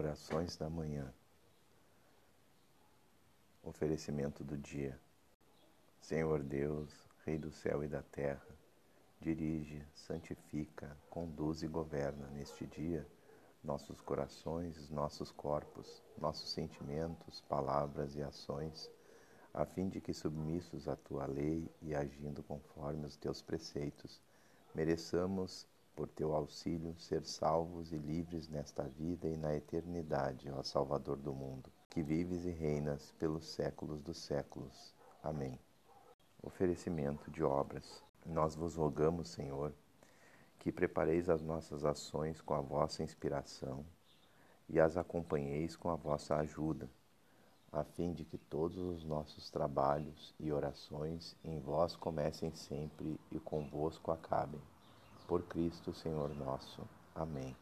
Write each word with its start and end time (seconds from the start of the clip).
Orações 0.00 0.56
da 0.56 0.70
manhã. 0.70 1.12
Oferecimento 3.62 4.42
do 4.42 4.56
dia. 4.56 4.98
Senhor 6.00 6.42
Deus, 6.42 6.90
Rei 7.26 7.36
do 7.36 7.52
céu 7.52 7.84
e 7.84 7.86
da 7.86 8.00
terra, 8.00 8.48
dirige, 9.20 9.86
santifica, 9.94 10.96
conduz 11.10 11.62
e 11.62 11.68
governa 11.68 12.28
neste 12.28 12.66
dia 12.66 13.06
nossos 13.62 14.00
corações, 14.00 14.88
nossos 14.88 15.30
corpos, 15.30 16.02
nossos 16.16 16.50
sentimentos, 16.50 17.42
palavras 17.42 18.16
e 18.16 18.22
ações, 18.22 18.90
a 19.52 19.66
fim 19.66 19.90
de 19.90 20.00
que, 20.00 20.14
submissos 20.14 20.88
à 20.88 20.96
tua 20.96 21.26
lei 21.26 21.70
e 21.82 21.94
agindo 21.94 22.42
conforme 22.44 23.04
os 23.04 23.16
teus 23.16 23.42
preceitos, 23.42 24.18
mereçamos 24.74 25.66
por 25.94 26.08
teu 26.08 26.34
auxílio, 26.34 26.94
ser 26.98 27.24
salvos 27.24 27.92
e 27.92 27.96
livres 27.96 28.48
nesta 28.48 28.84
vida 28.84 29.28
e 29.28 29.36
na 29.36 29.54
eternidade, 29.54 30.50
ó 30.50 30.62
Salvador 30.62 31.16
do 31.16 31.32
mundo, 31.32 31.70
que 31.88 32.02
vives 32.02 32.44
e 32.44 32.50
reinas 32.50 33.12
pelos 33.18 33.46
séculos 33.46 34.00
dos 34.00 34.18
séculos. 34.18 34.94
Amém. 35.22 35.58
Oferecimento 36.42 37.30
de 37.30 37.42
obras. 37.42 38.02
Nós 38.24 38.54
vos 38.54 38.76
rogamos, 38.76 39.28
Senhor, 39.28 39.72
que 40.58 40.72
prepareis 40.72 41.28
as 41.28 41.42
nossas 41.42 41.84
ações 41.84 42.40
com 42.40 42.54
a 42.54 42.60
vossa 42.60 43.02
inspiração 43.02 43.84
e 44.68 44.78
as 44.78 44.96
acompanheis 44.96 45.76
com 45.76 45.90
a 45.90 45.96
vossa 45.96 46.36
ajuda, 46.36 46.88
a 47.72 47.84
fim 47.84 48.12
de 48.12 48.24
que 48.24 48.38
todos 48.38 48.78
os 48.78 49.04
nossos 49.04 49.50
trabalhos 49.50 50.34
e 50.40 50.50
orações 50.52 51.36
em 51.44 51.60
vós 51.60 51.94
comecem 51.96 52.52
sempre 52.52 53.18
e 53.30 53.38
convosco 53.38 54.10
acabem 54.10 54.60
por 55.30 55.44
Cristo 55.44 55.94
Senhor 55.94 56.34
nosso. 56.34 56.82
Amém. 57.14 57.56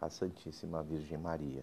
A 0.00 0.08
Santíssima 0.08 0.82
Virgem 0.82 1.18
Maria. 1.18 1.62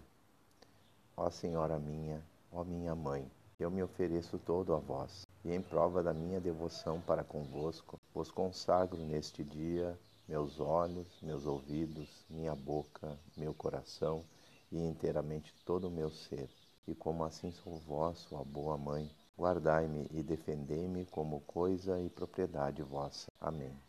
Ó 1.18 1.32
Senhora 1.32 1.80
minha, 1.80 2.24
ó 2.52 2.64
minha 2.64 2.94
mãe, 2.94 3.26
eu 3.60 3.72
me 3.72 3.82
ofereço 3.82 4.38
todo 4.38 4.72
a 4.72 4.78
vós, 4.78 5.26
e 5.44 5.52
em 5.52 5.64
prova 5.64 6.04
da 6.04 6.14
minha 6.14 6.40
devoção 6.40 7.02
para 7.02 7.24
convosco, 7.24 8.00
vos 8.14 8.30
consagro 8.30 9.00
neste 9.00 9.44
dia 9.44 10.00
meus 10.28 10.60
olhos, 10.60 11.08
meus 11.24 11.48
ouvidos, 11.48 12.24
minha 12.30 12.54
boca, 12.54 13.18
meu 13.36 13.52
coração 13.52 14.24
e 14.72 14.78
inteiramente 14.78 15.52
todo 15.66 15.88
o 15.88 15.92
meu 15.92 16.12
ser. 16.12 16.48
E 16.88 16.94
como 16.94 17.24
assim 17.24 17.52
sou 17.52 17.80
vosso, 17.80 18.38
a 18.38 18.44
boa 18.44 18.78
mãe, 18.78 19.10
guardai-me 19.36 20.06
e 20.12 20.22
defendei-me 20.22 21.04
como 21.06 21.42
coisa 21.42 22.00
e 22.00 22.12
propriedade 22.12 22.84
vossa. 22.84 23.26
Amém 23.42 23.89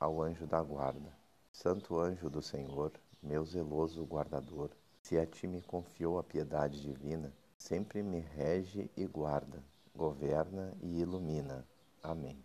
ao 0.00 0.22
anjo 0.22 0.46
da 0.46 0.62
guarda. 0.62 1.14
Santo 1.52 2.00
anjo 2.00 2.30
do 2.30 2.40
Senhor, 2.40 2.90
meu 3.22 3.44
zeloso 3.44 4.02
guardador, 4.04 4.70
se 5.02 5.18
a 5.18 5.26
ti 5.26 5.46
me 5.46 5.60
confiou 5.60 6.18
a 6.18 6.24
piedade 6.24 6.80
divina, 6.80 7.30
sempre 7.58 8.02
me 8.02 8.20
rege 8.20 8.90
e 8.96 9.06
guarda, 9.06 9.62
governa 9.94 10.74
e 10.80 11.00
ilumina. 11.00 11.66
Amém. 12.02 12.42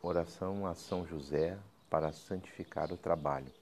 Oração 0.00 0.64
a 0.64 0.74
São 0.74 1.06
José 1.06 1.58
para 1.90 2.10
santificar 2.10 2.90
o 2.90 2.96
trabalho. 2.96 3.52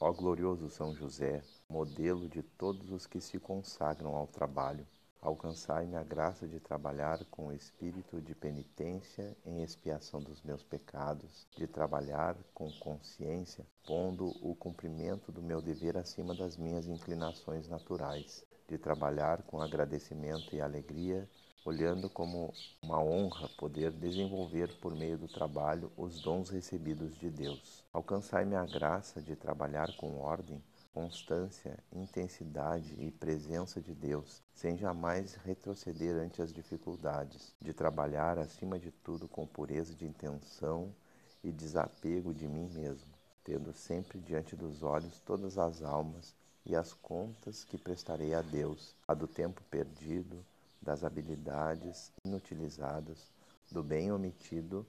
Ó 0.00 0.10
glorioso 0.10 0.70
São 0.70 0.94
José, 0.94 1.42
modelo 1.68 2.26
de 2.26 2.42
todos 2.42 2.90
os 2.90 3.06
que 3.06 3.20
se 3.20 3.38
consagram 3.38 4.16
ao 4.16 4.26
trabalho, 4.26 4.86
Alcançai-me 5.22 5.94
a 5.94 6.02
graça 6.02 6.48
de 6.48 6.58
trabalhar 6.58 7.24
com 7.26 7.46
o 7.46 7.52
espírito 7.52 8.20
de 8.20 8.34
penitência 8.34 9.36
em 9.46 9.62
expiação 9.62 10.20
dos 10.20 10.42
meus 10.42 10.64
pecados, 10.64 11.46
de 11.56 11.64
trabalhar 11.68 12.36
com 12.52 12.68
consciência, 12.80 13.64
pondo 13.86 14.26
o 14.42 14.56
cumprimento 14.56 15.30
do 15.30 15.40
meu 15.40 15.62
dever 15.62 15.96
acima 15.96 16.34
das 16.34 16.56
minhas 16.56 16.88
inclinações 16.88 17.68
naturais, 17.68 18.44
de 18.66 18.76
trabalhar 18.76 19.42
com 19.42 19.62
agradecimento 19.62 20.56
e 20.56 20.60
alegria, 20.60 21.30
olhando 21.64 22.10
como 22.10 22.52
uma 22.82 23.00
honra 23.00 23.48
poder 23.56 23.92
desenvolver 23.92 24.76
por 24.80 24.92
meio 24.92 25.16
do 25.16 25.28
trabalho 25.28 25.92
os 25.96 26.20
dons 26.20 26.50
recebidos 26.50 27.14
de 27.14 27.30
Deus. 27.30 27.84
Alcançai-me 27.92 28.56
a 28.56 28.66
graça 28.66 29.22
de 29.22 29.36
trabalhar 29.36 29.96
com 29.96 30.18
ordem 30.18 30.60
constância, 30.92 31.78
intensidade 31.90 32.94
e 32.98 33.10
presença 33.10 33.80
de 33.80 33.94
Deus, 33.94 34.42
sem 34.54 34.76
jamais 34.76 35.34
retroceder 35.36 36.14
ante 36.16 36.42
as 36.42 36.52
dificuldades, 36.52 37.54
de 37.60 37.72
trabalhar 37.72 38.38
acima 38.38 38.78
de 38.78 38.90
tudo 38.90 39.26
com 39.26 39.46
pureza 39.46 39.94
de 39.94 40.06
intenção 40.06 40.94
e 41.42 41.50
desapego 41.50 42.34
de 42.34 42.46
mim 42.46 42.68
mesmo, 42.68 43.10
tendo 43.42 43.72
sempre 43.72 44.20
diante 44.20 44.54
dos 44.54 44.82
olhos 44.82 45.18
todas 45.20 45.58
as 45.58 45.82
almas 45.82 46.36
e 46.64 46.76
as 46.76 46.92
contas 46.92 47.64
que 47.64 47.78
prestarei 47.78 48.34
a 48.34 48.42
Deus, 48.42 48.94
a 49.08 49.14
do 49.14 49.26
tempo 49.26 49.62
perdido, 49.70 50.44
das 50.80 51.02
habilidades 51.04 52.12
inutilizadas, 52.24 53.32
do 53.70 53.82
bem 53.82 54.12
omitido 54.12 54.86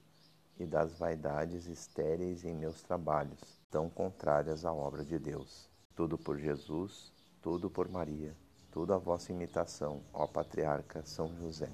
e 0.60 0.66
das 0.66 0.98
vaidades 0.98 1.68
estéreis 1.68 2.44
em 2.44 2.54
meus 2.54 2.82
trabalhos, 2.82 3.40
tão 3.72 3.90
contrárias 3.90 4.66
à 4.66 4.74
obra 4.74 5.06
de 5.06 5.18
Deus. 5.18 5.73
Tudo 5.96 6.18
por 6.18 6.38
Jesus, 6.38 7.12
tudo 7.42 7.70
por 7.70 7.90
Maria, 7.90 8.36
tudo 8.72 8.94
a 8.94 8.98
vossa 8.98 9.32
imitação, 9.32 10.02
ó 10.14 10.26
Patriarca 10.26 11.04
São 11.06 11.30
José. 11.40 11.70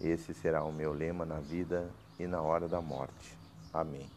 Esse 0.00 0.34
será 0.34 0.62
o 0.64 0.72
meu 0.72 0.92
lema 0.92 1.24
na 1.24 1.40
vida 1.40 1.90
e 2.18 2.26
na 2.26 2.42
hora 2.42 2.68
da 2.68 2.80
morte. 2.80 3.38
Amém. 3.72 4.15